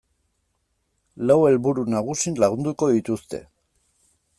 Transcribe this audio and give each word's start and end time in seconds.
Lau 1.31 1.37
helburu 1.51 1.85
nagusi 1.97 2.35
landuko 2.45 2.93
dituzte. 2.97 3.45